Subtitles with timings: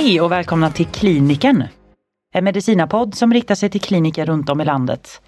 [0.00, 1.64] Hej och välkomna till Kliniken.
[2.34, 5.22] En medicinapodd som riktar sig till kliniker runt om i landet.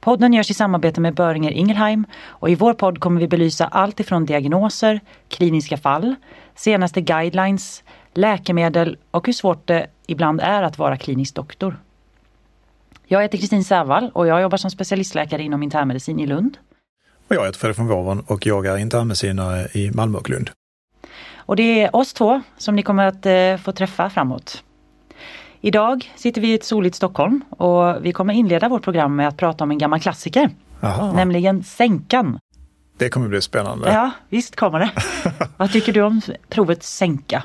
[0.00, 4.00] Podden görs i samarbete med Böringer Ingelheim och i vår podd kommer vi belysa allt
[4.00, 6.14] ifrån diagnoser, kliniska fall,
[6.54, 11.76] senaste guidelines, läkemedel och hur svårt det ibland är att vara klinisk doktor.
[13.06, 16.56] Jag heter Kristin Sävall och jag jobbar som specialistläkare inom internmedicin i Lund.
[17.28, 20.50] Och jag heter Fredrik von Wåven och jag är internmedicinare i Malmö och Lund.
[21.46, 24.62] Och det är oss två som ni kommer att eh, få träffa framåt.
[25.60, 29.36] Idag sitter vi i ett soligt Stockholm och vi kommer inleda vårt program med att
[29.36, 30.50] prata om en gammal klassiker.
[30.80, 31.12] Aha.
[31.12, 32.38] Nämligen sänkan.
[32.98, 33.92] Det kommer bli spännande.
[33.92, 34.90] Ja, visst kommer det.
[35.56, 37.42] Vad tycker du om provet sänka?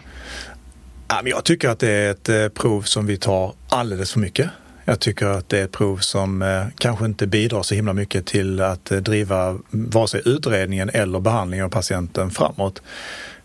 [1.24, 4.50] Jag tycker att det är ett eh, prov som vi tar alldeles för mycket.
[4.86, 8.26] Jag tycker att det är ett prov som eh, kanske inte bidrar så himla mycket
[8.26, 12.82] till att driva vare sig utredningen eller behandlingen av patienten framåt.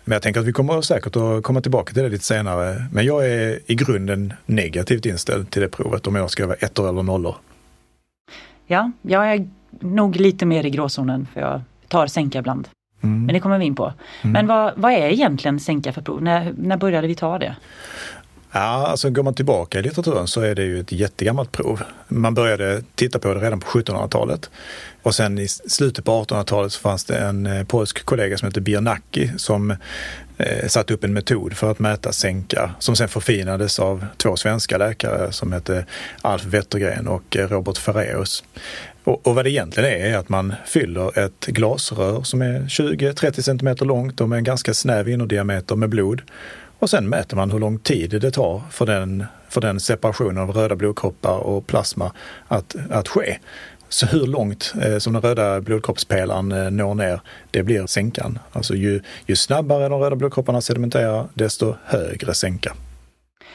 [0.04, 2.86] Men jag tänker att vi kommer säkert att komma tillbaka till det lite senare.
[2.92, 6.88] Men jag är i grunden negativt inställd till det provet om jag ska vara ettor
[6.88, 7.34] eller nollor.
[8.66, 9.48] Ja, jag är
[9.80, 12.68] nog lite mer i gråzonen för jag tar sänka ibland.
[13.02, 13.26] Mm.
[13.26, 13.92] Men det kommer vi in på.
[14.22, 16.22] Men vad, vad är egentligen sänka för prov?
[16.22, 17.56] När, när började vi ta det?
[18.54, 21.82] Ja, alltså går man tillbaka i litteraturen så är det ju ett jättegammalt prov.
[22.08, 24.50] Man började titta på det redan på 1700-talet.
[25.02, 28.60] Och sen i slutet på 1800-talet så fanns det en eh, polsk kollega som hette
[28.60, 29.70] Biernacki som
[30.38, 34.78] eh, satte upp en metod för att mäta sänka som sen förfinades av två svenska
[34.78, 35.86] läkare som hette
[36.22, 38.44] Alf Wettergren och eh, Robert Ferreus.
[39.04, 43.40] Och, och vad det egentligen är, är att man fyller ett glasrör som är 20-30
[43.40, 46.22] cm långt och med en ganska snäv innerdiameter med blod.
[46.82, 50.50] Och sen mäter man hur lång tid det tar för den, för den separationen av
[50.50, 52.12] röda blodkroppar och plasma
[52.48, 53.38] att, att ske.
[53.88, 58.38] Så hur långt eh, som den röda blodkroppspelaren eh, når ner, det blir sänkan.
[58.52, 62.72] Alltså ju, ju snabbare de röda blodkropparna sedimenterar, desto högre sänka.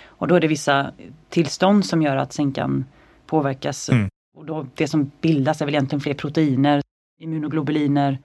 [0.06, 0.92] Och då är det vissa
[1.30, 2.86] tillstånd som gör att sänkan
[3.26, 3.90] påverkas.
[3.90, 4.10] Mm.
[4.38, 6.82] Och då, det som bildas är väl egentligen fler proteiner,
[7.20, 8.20] immunoglobuliner,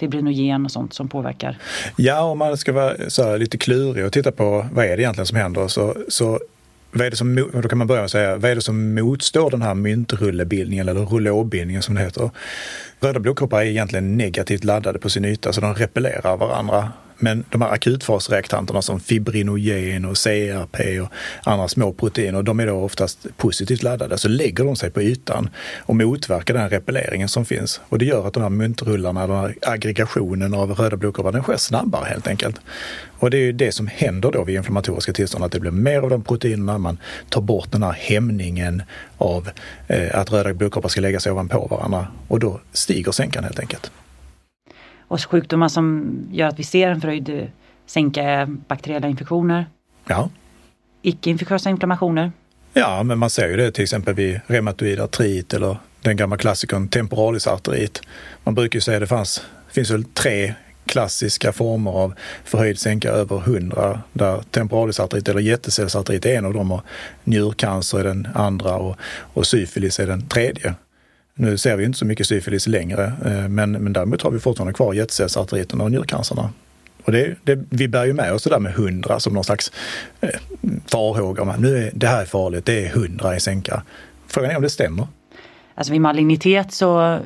[0.00, 1.58] fibrinogen och sånt som påverkar.
[1.96, 5.02] Ja, om man ska vara så här lite klurig och titta på vad är det
[5.02, 6.40] egentligen som händer så, så
[6.90, 8.94] vad är det som, då kan man börja med att säga, vad är det som
[8.94, 12.30] motstår den här myntrullebildningen eller rullåbildningen som det heter?
[13.00, 16.92] Röda blodkroppar är egentligen negativt laddade på sin yta så de repellerar varandra.
[17.18, 21.08] Men de här akutfasreaktanterna som fibrinogen och CRP och
[21.44, 24.18] andra små proteiner, de är då oftast positivt laddade.
[24.18, 27.80] Så lägger de sig på ytan och motverkar den repelleringen som finns.
[27.88, 31.56] Och det gör att de här myntrullarna, den här aggregationen av röda blodkroppar, den sker
[31.56, 32.60] snabbare helt enkelt.
[33.18, 36.00] Och det är ju det som händer då vid inflammatoriska tillstånd, att det blir mer
[36.00, 36.98] av de proteinerna, man
[37.28, 38.82] tar bort den här hämningen
[39.18, 39.50] av
[39.88, 43.90] eh, att röda blodkroppar ska lägga sig ovanpå varandra och då stiger sänkan helt enkelt.
[45.08, 47.50] Och sjukdomar som gör att vi ser en förhöjd
[47.86, 49.66] sänka är bakteriella infektioner,
[50.06, 50.30] Ja,
[51.02, 52.32] icke-infektiösa inflammationer.
[52.72, 56.88] Ja, men man ser ju det till exempel vid reumatoid artrit eller den gamla klassikern
[56.88, 58.00] temporalis arterit.
[58.44, 60.54] Man brukar ju säga att det fanns, finns väl tre
[60.86, 62.14] klassiska former av
[62.44, 66.82] förhöjd sänka över 100 där temporalis artrit eller jättecellsartrit är en av dem och
[67.24, 70.74] njurcancer är den andra och, och syfilis är den tredje.
[71.34, 74.72] Nu ser vi inte så mycket syfilis längre, eh, men, men däremot har vi fortfarande
[74.72, 76.50] kvar jättecellsartriten och njurcancerna.
[77.04, 79.72] Och det, det, vi bär ju med oss det där med 100 som någon slags
[80.20, 80.28] eh,
[80.86, 81.56] farhåga.
[81.58, 83.82] Nu är, det här är farligt, det är 100 i sänka.
[84.26, 85.06] Frågan är om det stämmer.
[85.74, 87.18] Alltså vid malignitet så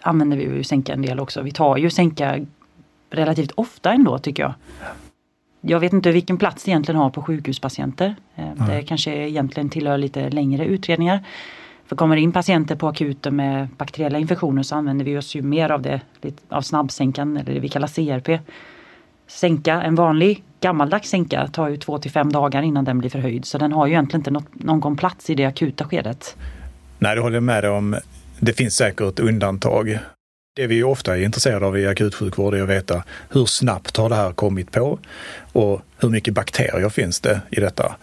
[0.00, 1.42] använder vi ju sänka en del också.
[1.42, 2.46] Vi tar ju sänka
[3.10, 4.54] relativt ofta ändå tycker jag.
[5.60, 8.14] Jag vet inte vilken plats det egentligen har på sjukhuspatienter.
[8.36, 11.24] Eh, Det kanske egentligen tillhör lite längre utredningar.
[11.86, 15.42] För kommer det in patienter på akuten med bakteriella infektioner så använder vi oss ju
[15.42, 16.00] mer av det,
[16.48, 18.40] av snabbsänkan eller det vi kallar CRP.
[19.26, 23.44] Sänka, en vanlig gammaldags sänka tar ju två till fem dagar innan den blir förhöjd
[23.44, 26.36] så den har ju egentligen inte något, någon plats i det akuta skedet.
[26.98, 27.96] Nej, det håller jag med dig om.
[28.40, 29.98] Det finns säkert undantag.
[30.56, 34.14] Det vi ofta är intresserade av i akutsjukvård är att veta hur snabbt har det
[34.14, 34.98] här kommit på
[35.52, 37.96] och hur mycket bakterier finns det i detta?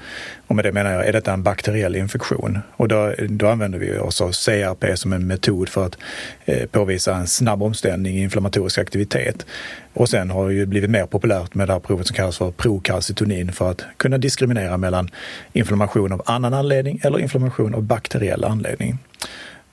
[0.48, 2.60] Och med det menar jag, är detta en bakteriell infektion?
[2.72, 5.98] Och då, då använder vi oss av CRP som en metod för att
[6.46, 9.46] eh, påvisa en snabb omställning i inflammatorisk aktivitet.
[9.94, 12.52] Och sen har det ju blivit mer populärt med det här provet som kallas för
[12.52, 15.10] prokalcitonin för att kunna diskriminera mellan
[15.54, 18.98] inflammation av annan anledning eller inflammation av bakteriell anledning.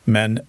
[0.05, 0.41] Men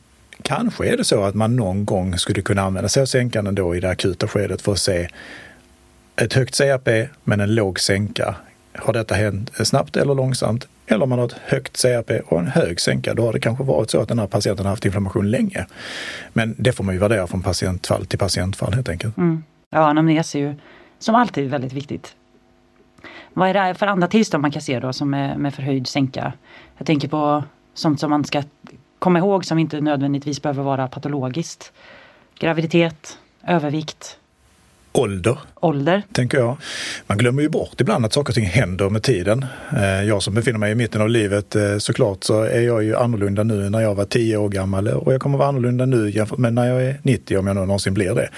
[0.43, 3.75] kanske är det så att man någon gång skulle kunna använda sig av sänkan ändå
[3.75, 5.07] i det akuta skedet för att se
[6.15, 8.35] ett högt CRP men en låg sänka.
[8.73, 10.67] Har detta hänt snabbt eller långsamt?
[10.87, 13.63] Eller om man har ett högt CRP och en hög sänka, då har det kanske
[13.63, 15.65] varit så att den här patienten har haft inflammation länge.
[16.33, 19.17] Men det får man ju värdera från patientfall till patientfall helt enkelt.
[19.17, 19.43] Mm.
[19.69, 20.55] Ja, anamnes är ju
[20.99, 22.15] som alltid väldigt viktigt.
[23.33, 26.33] Vad är det för andra tillstånd man kan se då som är med förhöjd sänka?
[26.77, 27.43] Jag tänker på
[27.73, 28.43] sånt som man ska
[28.99, 31.71] komma ihåg som inte nödvändigtvis behöver vara patologiskt.
[32.39, 33.17] Graviditet,
[33.47, 34.15] övervikt,
[34.91, 36.01] Ålder, ålder.
[36.11, 36.57] tänker jag.
[37.07, 39.45] Man glömmer ju bort ibland att saker och ting händer med tiden.
[39.77, 42.95] Eh, Jag som befinner mig i mitten av livet, eh, såklart så är jag ju
[42.95, 46.37] annorlunda nu när jag var 10 år gammal och jag kommer vara annorlunda nu jämfört
[46.39, 48.29] med när jag är 90 om jag någonsin blir det.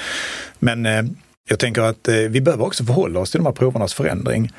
[0.60, 1.04] Men eh,
[1.50, 4.52] jag tänker att eh, vi behöver också förhålla oss till de här provernas förändring.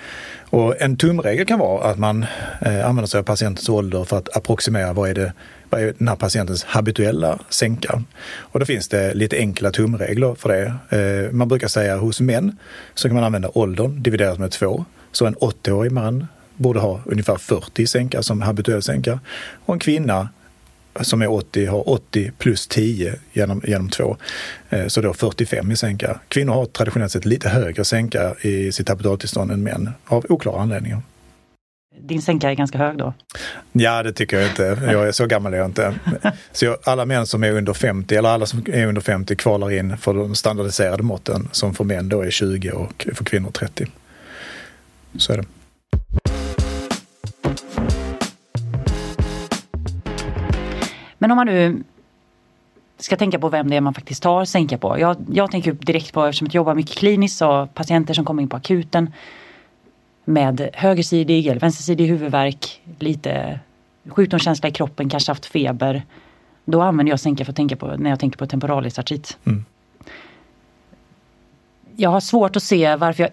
[0.51, 2.27] Och en tumregel kan vara att man
[2.61, 5.33] eh, använder sig av patientens ålder för att approximera vad är, det,
[5.71, 8.03] vad är den här patientens habituella sänka.
[8.25, 10.97] Och då finns det lite enkla tumregler för det.
[10.97, 12.57] Eh, man brukar säga hos män
[12.95, 14.85] så kan man använda åldern dividerat med två.
[15.13, 16.27] Så en 80-årig man
[16.57, 19.21] borde ha ungefär 40 sänka som habituell sänka.
[19.65, 20.29] Och en kvinna
[21.01, 24.17] som är 80 har 80 plus 10 genom, genom 2.
[24.89, 26.21] Så då 45 i sänka.
[26.29, 31.03] Kvinnor har traditionellt sett lite högre sänka i sitt habitatillstånd än män av oklara anledningar.
[32.01, 33.15] Din sänka är ganska hög då.
[33.73, 34.79] Ja, det tycker jag inte.
[34.93, 35.95] Jag är så gammal är jag inte.
[36.53, 39.71] Så jag, alla män som är under 50, eller alla som är under 50 kvalar
[39.71, 43.87] in för de standardiserade måtten som för män då är 20 och för kvinnor 30.
[45.19, 45.45] Så är det.
[51.23, 51.83] Men om man nu
[52.99, 54.99] ska tänka på vem det är man faktiskt tar sänka på.
[54.99, 58.49] Jag, jag tänker direkt på, eftersom jag jobbar mycket kliniskt, så patienter som kommer in
[58.49, 59.13] på akuten
[60.25, 63.61] med högersidig eller vänstersidig huvudvärk, lite
[64.09, 66.03] sjukdomskänsla i kroppen, kanske haft feber.
[66.65, 69.39] Då använder jag sänka för att tänka på när jag tänker på temporalisartrit.
[69.45, 69.65] Mm.
[71.97, 73.31] Jag har svårt att se varför jag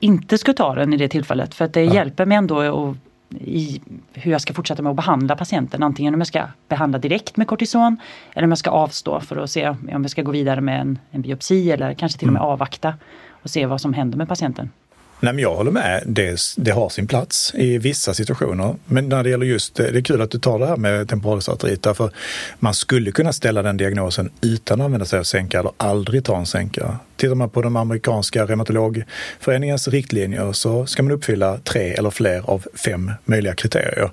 [0.00, 1.54] inte skulle ta den i det tillfället.
[1.54, 1.94] För att det Ja.
[1.94, 2.96] hjälper mig ändå att
[3.30, 3.80] i
[4.12, 5.82] hur jag ska fortsätta med att behandla patienten.
[5.82, 7.96] Antingen om jag ska behandla direkt med kortison
[8.34, 10.98] eller om jag ska avstå för att se om jag ska gå vidare med en,
[11.10, 12.52] en biopsi eller kanske till och med Mm.
[12.52, 12.94] avvakta
[13.42, 14.70] och se vad som händer med patienten.
[15.20, 16.02] Nej, men jag håller med.
[16.06, 18.74] Det, det har sin plats i vissa situationer.
[18.84, 21.82] Men när det gäller just, det är kul att du tar det här med temporalisartrit.
[21.82, 22.10] Därför
[22.58, 26.36] man skulle kunna ställa den diagnosen utan att använda sig av sänka eller aldrig ta
[26.38, 26.98] en sänka.
[27.16, 32.66] Tittar man på de amerikanska reumatologföreningens riktlinjer så ska man uppfylla tre eller fler av
[32.84, 34.10] fem möjliga kriterier.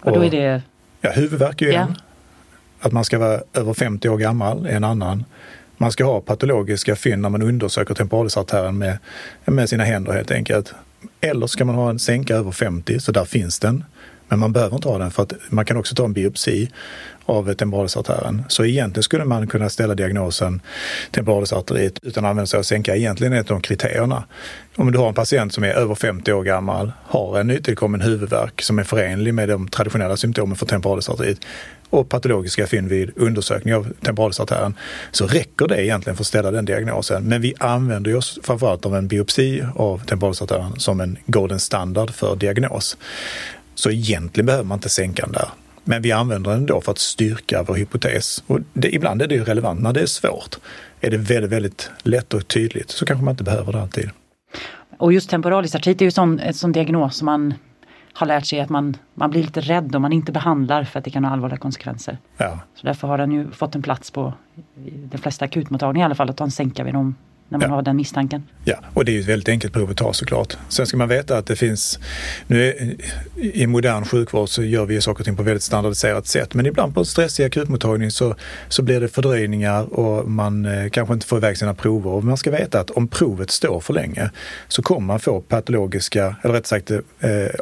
[0.00, 0.62] Och då är det,
[1.00, 1.80] Ja, huvudvärk är ju Ja.
[1.80, 1.94] en.
[2.80, 5.24] Att man ska vara över 50 år gammal är en annan.
[5.78, 8.98] Man ska ha patologiska fynd när man undersöker temporalisartären med,
[9.44, 10.74] med sina händer helt enkelt.
[11.20, 13.84] Eller ska man ha en sänka över 50, så där finns den.
[14.28, 16.70] Men man behöver inte ha den för att man kan också ta en biopsi
[17.28, 18.44] av temporalisartären.
[18.48, 20.60] Så egentligen skulle man kunna ställa diagnosen
[21.10, 22.96] temporalisarterit utan att använda sig av sänka.
[22.96, 24.24] Egentligen är ett av de kriterierna.
[24.76, 28.62] Om du har en patient som är över 50 år gammal, har en nytillkommen huvudvärk
[28.62, 31.40] som är förenlig med de traditionella symptomen för temporalisarterit
[31.90, 34.74] och patologiska fynd vid undersökning av temporalisartären
[35.10, 37.24] så räcker det egentligen för att ställa den diagnosen.
[37.24, 42.36] Men vi använder oss framförallt av en biopsi av temporalisartären som en golden standard för
[42.36, 42.96] diagnos.
[43.78, 45.48] Så egentligen behöver man inte sänka den där.
[45.84, 48.44] Men vi använder den då för att styrka vår hypotes.
[48.46, 49.80] Och det, ibland är det ju relevant.
[49.80, 50.58] När det är svårt
[51.00, 54.10] är det väldigt, väldigt lätt och tydligt så kanske man inte behöver det alltid.
[54.98, 57.54] och just temporalisartrit är ju sån, en sån diagnos som man
[58.12, 61.04] har lärt sig att man, man blir lite rädd om man inte behandlar för att
[61.04, 62.18] det kan ha allvarliga konsekvenser.
[62.36, 64.32] Ja, Så därför har den ju fått en plats på
[65.10, 67.14] de flesta akutmottagningar i alla fall att ta en sänka vid dem
[67.48, 67.74] när man Ja.
[67.74, 68.42] har den misstanken.
[68.64, 70.56] Ja, och det är ju ett väldigt enkelt prov att ta såklart.
[70.68, 71.98] Sen ska man veta att det finns,
[72.46, 72.94] nu är,
[73.36, 76.54] i modern sjukvård så gör vi saker och ting på väldigt standardiserat sätt.
[76.54, 78.34] Men ibland på en stressig akutmottagning så,
[78.68, 82.10] så blir det fördröjningar och man eh, kanske inte får iväg sina prover.
[82.10, 84.30] Och man ska veta att om provet står för länge
[84.68, 87.00] så kommer man få patologiska, eller rätt sagt eh,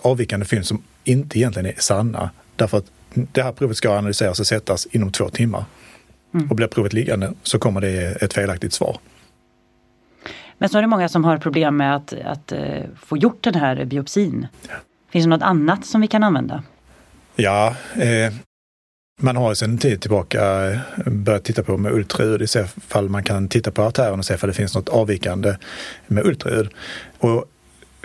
[0.02, 2.30] avvikande fynd som inte egentligen är sanna.
[2.56, 5.64] Därför att det här provet ska analyseras och sättas inom två timmar.
[6.34, 6.50] Mm.
[6.50, 8.98] Och blir provet liggande så kommer det ett felaktigt svar.
[10.58, 13.54] Men så är det många som har problem med att, att eh, få gjort den
[13.54, 14.46] här biopsin.
[15.10, 16.62] Finns det något annat som vi kan använda?
[17.36, 18.32] Ja, eh,
[19.20, 23.08] man har sedan en tid tillbaka eh, börjat titta på med ultraljud i så fall
[23.08, 25.56] man kan titta på artären och se om det finns något avvikande
[26.06, 26.68] med ultraljud.
[27.18, 27.44] Och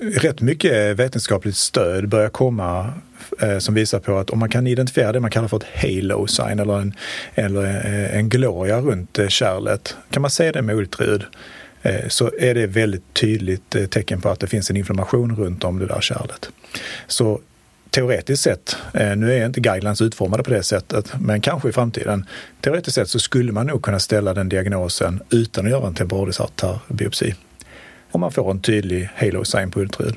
[0.02, 2.94] rätt mycket vetenskapligt stöd börjar komma
[3.42, 6.28] eh, som visar på att om man kan identifiera det man kallar för ett halo
[6.28, 6.94] sign eller en,
[7.36, 9.96] eller eh, en gloria runt kärlet.
[10.10, 11.26] Kan man se det med ultraljud
[11.82, 15.64] Eh, så är det väldigt tydligt eh, tecken på att det finns en inflammation runt
[15.64, 16.50] om det där kärlet.
[17.08, 17.42] Så
[17.90, 22.26] teoretiskt sett, eh, nu är inte guidelines utformade på det sättet, men kanske i framtiden.
[22.62, 27.36] Teoretiskt sett så skulle man nog kunna ställa den diagnosen utan att göra en temporalisartärbiopsi.
[28.12, 30.16] Om man får en tydlig halo sign på ultraljud.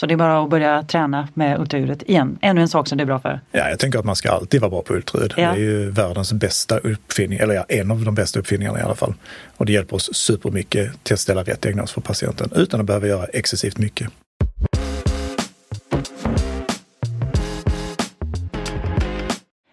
[0.00, 2.38] Så det är bara att börja träna med ultraljudet igen.
[2.40, 3.40] Ännu en sak som det är bra för.
[3.52, 5.34] Ja, jag tänker att man ska alltid vara bra på ultraljud.
[5.36, 5.52] Ja.
[5.52, 8.94] Det är ju världens bästa uppfinning, eller ja, en av de bästa uppfinningarna i alla
[8.94, 9.14] fall.
[9.56, 13.06] Och det hjälper oss supermycket till att ställa rätt diagnos för patienten utan att behöva
[13.06, 14.08] göra excessivt mycket.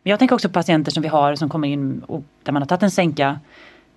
[0.04, 2.68] Jag tänker också på patienter som vi har som kommer in och där man har
[2.68, 3.40] tagit en sänka,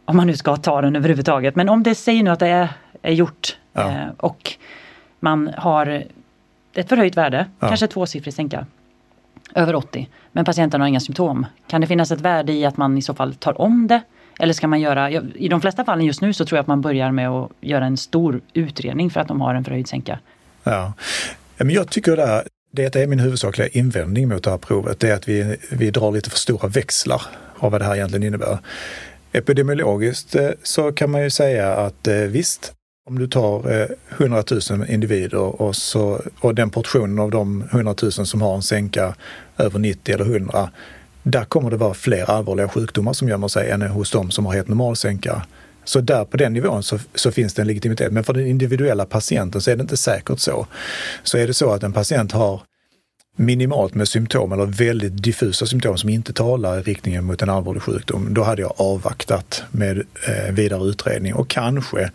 [0.05, 1.57] om man nu ska ta den överhuvudtaget.
[1.57, 2.69] Men om det säger nu att det är,
[3.03, 3.91] är gjort ja.
[3.91, 4.57] Eh, och
[5.21, 6.05] man har
[6.75, 7.69] ett förhöjt värde, Ja.
[7.69, 8.67] kanske tvåsiffrig sänka,
[9.55, 11.47] över 80, men patienten har inga symptom.
[11.67, 14.01] Kan det finnas ett värde i att man i så fall tar om det?
[14.39, 16.81] Eller ska man göra, i de flesta fallen just nu så tror jag att man
[16.81, 20.19] börjar med att göra en stor utredning för att de har en förhöjd sänka.
[20.65, 20.93] Ja.
[21.57, 25.01] Men jag tycker det, det är min huvudsakliga invändning mot det här provet.
[25.01, 27.23] Det är att vi, vi drar lite för stora växlar
[27.59, 28.59] av vad det här egentligen innebär.
[29.33, 32.73] Epidemiologiskt eh, så kan man ju säga att eh, visst,
[33.11, 33.87] om du tar eh,
[34.19, 38.63] 100 000 individer och, så, och den portionen av de 100 000 som har en
[38.63, 39.15] sänka
[39.59, 40.71] över 90 eller 100,
[41.23, 44.53] där kommer det vara fler allvarliga sjukdomar som gömmer sig än hos de som har
[44.53, 45.43] helt normal sänka.
[45.85, 48.13] Så där på den nivån så, så finns det en legitimitet.
[48.13, 50.67] Men för den individuella patienten så är det inte säkert så.
[51.23, 52.61] Så är det så att en patient har
[53.37, 57.83] minimalt med symptom eller väldigt diffusa symptom som inte talar i riktningen mot en allvarlig
[57.83, 62.11] sjukdom, då hade jag avvaktat med eh, vidare utredning och kanske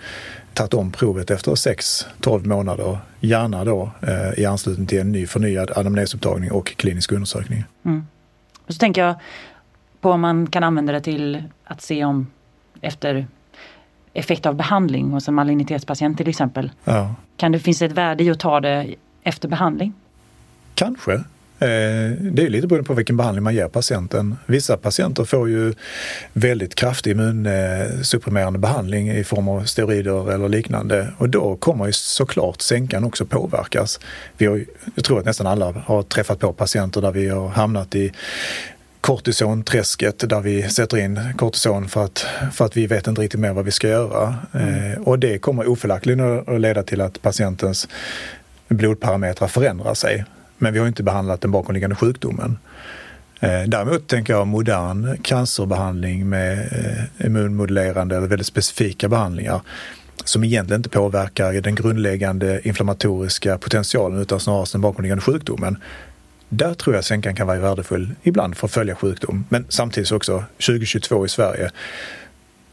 [0.55, 5.71] tagit om provet efter 6-12 månader, gärna då eh, i anslutning till en ny förnyad
[5.71, 7.63] anamnesupptagning och klinisk undersökning.
[8.65, 9.15] Och så tänker jag
[10.01, 12.27] på om man kan använda det till att se om
[12.81, 13.27] efter
[14.13, 16.71] effekt av behandling hos en malignitetspatient till exempel.
[16.83, 17.15] Ja.
[17.37, 19.93] Kan det finnas ett värde i att ta det efter behandling?
[20.73, 21.23] Kanske.
[21.65, 24.37] Eh, Det är lite beroende på vilken behandling man ger patienten.
[24.45, 25.73] Vissa patienter får ju
[26.33, 32.61] väldigt kraftig immunsupprimerande behandling i form av steroider eller liknande och då kommer ju såklart
[32.61, 33.99] sänkan också påverkas.
[34.37, 37.95] Vi har, jag tror att nästan alla har träffat på patienter där vi har hamnat
[37.95, 38.11] i
[39.01, 43.53] kortisonträsket där vi sätter in kortison för att, för att vi vet inte riktigt mer
[43.53, 44.35] vad vi ska göra.
[44.53, 47.87] Eh, och det kommer oförlackligen att leda till att patientens
[48.67, 50.25] blodparametrar förändrar sig.
[50.57, 52.57] Men vi har inte behandlat den bakomliggande sjukdomen.
[53.39, 59.61] Eh, däremot tänker jag modern cancerbehandling med eh, immunmodulerande eller väldigt specifika behandlingar
[60.23, 65.77] som egentligen inte påverkar den grundläggande inflammatoriska potentialen utan snarare den bakomliggande sjukdomen.
[66.49, 69.45] Där tror jag sänkan kan vara värdefull ibland för att följa sjukdom.
[69.49, 71.71] Men samtidigt också 2022 i Sverige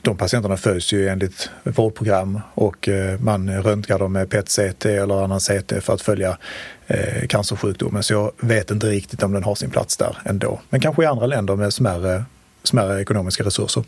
[0.03, 5.41] de patienterna följs ju enligt vårdprogram och eh, man röntgar dem med PET-CT eller annan
[5.41, 6.39] CT för att följa
[6.87, 8.03] eh, cancersjukdomen.
[8.03, 10.61] Så jag vet inte riktigt om den har sin plats där ändå.
[10.71, 12.25] Men kanske i andra länder med smärre,
[12.63, 13.85] smärre ekonomiska resurser.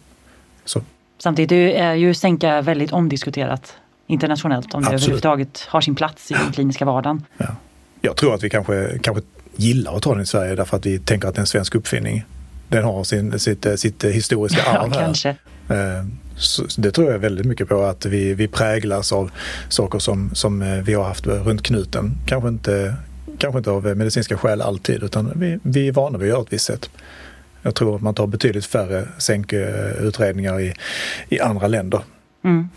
[0.65, 0.83] Så
[1.19, 3.73] Samtidigt är ju sänka väldigt omdiskuterat
[4.07, 5.03] internationellt om det Absolut.
[5.03, 7.25] överhuvudtaget har sin plats i den kliniska vardagen.
[7.39, 7.47] ja.
[8.01, 9.23] Jag tror att vi kanske, kanske
[9.57, 11.75] gillar att ta den i Sverige därför att vi tänker att det är en svensk
[11.75, 12.25] uppfinning.
[12.69, 15.01] Den har sin, sitt, sitt historiska Ja, arv här.
[15.01, 15.37] kanske.
[15.69, 16.07] Eh,
[16.37, 19.31] så det tror jag väldigt mycket på att vi, vi präglas av
[19.69, 22.15] saker som, som eh, vi har haft runt knuten.
[22.27, 22.95] Kanske inte,
[23.39, 26.53] kanske inte av medicinska skäl alltid utan vi, vi är vana vid att göra ett
[26.53, 26.91] visst sätt.
[27.63, 30.75] Jag tror att man tar betydligt färre sänkutredningar i,
[31.29, 32.01] i andra länder.
[32.45, 32.69] Mm.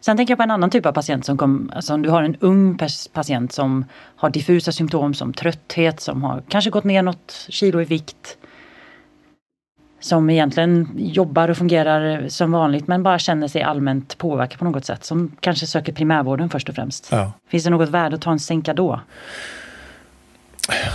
[0.00, 2.22] Sen tänker jag på en annan typ av patient som kom, alltså om du har
[2.22, 2.78] en ung
[3.12, 3.84] patient som
[4.16, 8.36] har diffusa symptom som trötthet, som har kanske gått ner något kilo i vikt.
[10.02, 14.84] Som egentligen jobbar och fungerar som vanligt men bara känner sig allmänt påverkad på något
[14.84, 15.04] sätt.
[15.04, 17.08] Som kanske söker primärvården först och främst.
[17.10, 17.32] Ja.
[17.48, 19.00] Finns det något värde att ta en sänka då?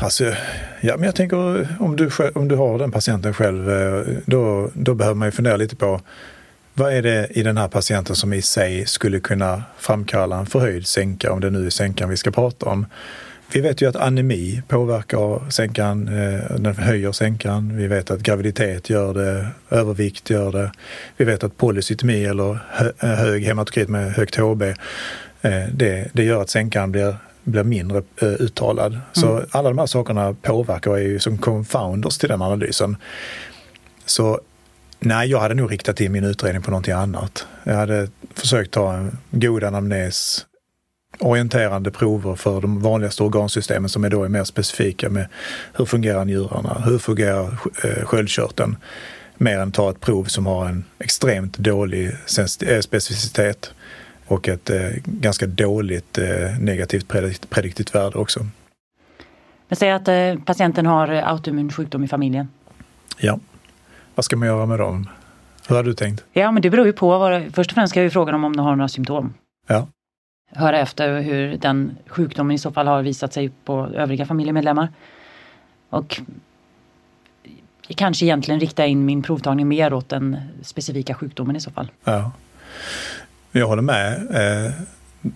[0.01, 0.23] Alltså,
[0.81, 4.93] ja, men jag tänker om du, om du har den patienten själv, eh, då, då
[4.93, 6.01] behöver man ju fundera lite på
[6.73, 10.87] vad är det i den här patienten som i sig skulle kunna framkalla en förhöjd
[10.87, 12.85] sänka, om det nu är sänkan vi ska prata om.
[13.53, 17.77] Vi vet ju att anemi påverkar sänkan, eh, den höjer sänkan.
[17.77, 20.71] Vi vet att graviditet gör det, övervikt gör det.
[21.17, 26.41] Vi vet att polycytemi eller hö, hög hematokrit med högt HB, eh, det, det gör
[26.41, 27.15] att sänkan blir
[27.47, 28.99] blir mindre eh, uttalad.
[29.11, 32.97] Så alla de här sakerna påverkar och är ju som confounders till den analysen.
[34.05, 34.39] Så
[34.99, 37.47] nej, jag hade nog riktat in min utredning på någonting annat.
[37.63, 40.45] Jag hade försökt ta en god anamnes,
[41.19, 45.27] orienterande prover för de vanligaste organsystemen som är då är mer specifika med
[45.73, 48.77] hur fungerar njurarna, hur fungerar eh, sköldkörteln,
[49.37, 53.73] mer än ta ett prov som har en extremt dålig eh, specificitet
[54.27, 56.19] och ett eh, ganska dåligt
[56.59, 58.47] negativt predikt, prediktivt värde också.
[59.67, 60.09] Men säg att
[60.45, 62.47] patienten har autoimmun sjukdom i familjen.
[63.17, 63.39] Ja,
[64.15, 65.09] vad ska man göra med dem?
[65.67, 66.23] Hur har du tänkt?
[66.33, 67.19] Ja men det beror ju på.
[67.19, 69.33] Vad, först och främst ska vi fråga dem om de har några symptom.
[69.67, 69.87] Ja,
[70.49, 74.89] höra efter hur den sjukdomen i så fall har visat sig på övriga familjemedlemmar.
[75.89, 76.21] Och
[77.95, 81.91] kanske egentligen rikta in min provtagning mer åt den specifika sjukdomen i så fall.
[82.03, 82.31] ja.
[83.51, 84.27] Jag håller med.
[84.31, 84.71] Eh,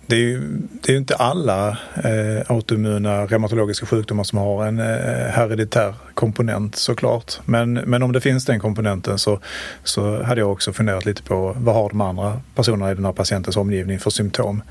[0.07, 0.41] det är ju
[0.81, 7.39] det är inte alla eh, autoimmuna reumatologiska sjukdomar som har en eh, hereditär komponent såklart.
[7.45, 9.39] Men, men om det finns den komponenten så,
[9.83, 13.13] så hade jag också funderat lite på vad har de andra personerna i den här
[13.13, 14.63] patientens omgivning för symptom?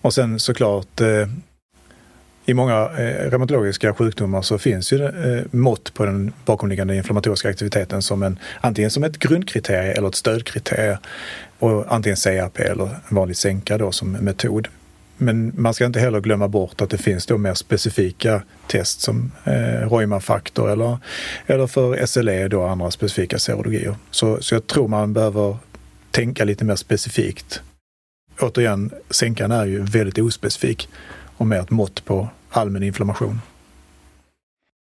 [0.00, 1.28] Och sen såklart eh,
[2.48, 8.02] i många eh, reumatologiska sjukdomar så finns ju eh, mått på den bakomliggande inflammatoriska aktiviteten
[8.02, 10.98] som en, antingen som ett grundkriterie eller ett stödkriterie.
[11.58, 14.68] Och antingen CRP eller en vanlig sänka då som metod.
[15.16, 19.32] Men man ska inte heller glömma bort att det finns då mer specifika test som
[19.44, 20.98] eh, Reumann-faktor eller,
[21.46, 23.96] eller för SLE då andra specifika serologier.
[24.10, 25.56] Så, så jag tror man behöver
[26.10, 27.62] tänka lite mer specifikt.
[28.40, 30.88] Återigen, sänkan är ju väldigt ospecifik
[31.36, 33.40] och mer ett mått på allmän inflammation.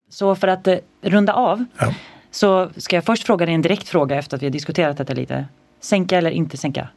[0.10, 1.94] Så för att eh, runda av Ja.
[2.32, 5.14] så ska jag först fråga dig en direkt fråga efter att vi har diskuterat detta
[5.14, 5.46] lite.
[5.80, 6.90] Sänka eller inte sänka?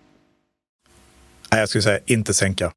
[1.52, 2.72] Nej, jag skulle säga inte sänka.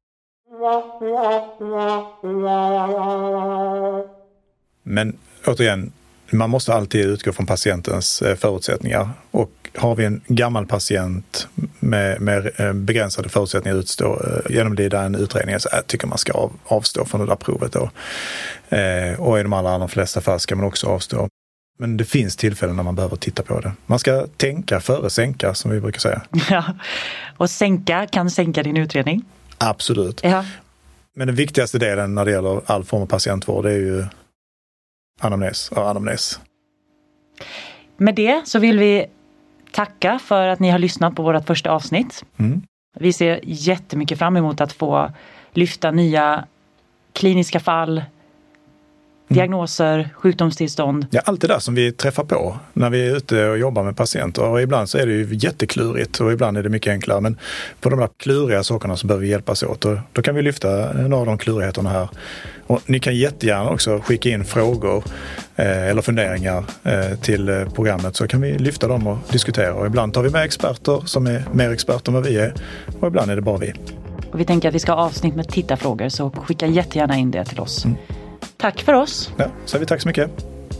[4.82, 5.92] Men återigen,
[6.30, 9.10] man måste alltid utgå från patientens eh, förutsättningar.
[9.30, 11.48] Och har vi en gammal patient
[11.80, 16.18] med, med eh, begränsade förutsättningar att utstå, eh, genomlida en utredning, så jag tycker man
[16.18, 17.72] ska avstå från det där provet.
[17.72, 17.90] Då.
[19.18, 21.28] Och i de allra, allra flesta fall ska man också avstå.
[21.76, 23.72] Men det finns tillfällen när man behöver titta på det.
[23.86, 26.22] Man ska tänka före sänka, som vi brukar säga.
[26.50, 26.64] Ja.
[27.36, 29.24] Och sänka kan sänka din utredning.
[29.58, 30.20] Absolut.
[30.24, 30.44] Ja.
[31.14, 34.04] Men den viktigaste delen när det gäller all form av patientvård är ju
[35.20, 36.40] anamnes och anamnes.
[37.96, 39.06] Med det så vill vi
[39.72, 42.24] tacka för att ni har lyssnat på vårt första avsnitt.
[42.36, 42.62] Mm.
[42.98, 45.12] Vi ser jättemycket fram emot att få
[45.52, 46.44] lyfta nya
[47.12, 48.04] kliniska fall,
[49.28, 51.06] diagnoser, sjukdomstillstånd.
[51.10, 53.96] Ja, allt det där som vi träffar på när vi är ute och jobbar med
[53.96, 54.42] patienter.
[54.42, 57.20] Och ibland så är det ju jätteklurigt och ibland är det mycket enklare.
[57.20, 57.38] Men
[57.80, 59.84] på de där kluriga sakerna så behöver vi hjälpas åt.
[59.84, 62.08] Och då kan vi lyfta några av de klurigheterna här.
[62.66, 65.04] Och ni kan jättegärna också skicka in frågor
[65.56, 69.74] eh, eller funderingar eh, till eh, programmet så kan vi lyfta dem och diskutera.
[69.74, 72.54] Och ibland tar vi med experter som är mer experter än vad vi är.
[73.00, 73.72] Och ibland är det bara vi.
[74.32, 77.44] Och vi tänker att vi ska ha avsnitt med tittarfrågor så skicka jättegärna in det
[77.44, 77.86] till oss.
[78.56, 79.30] Tack för oss.
[79.36, 80.30] Ja, så säger vi tack så mycket.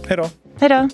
[0.09, 0.29] Hej då!
[0.61, 0.89] Hej då!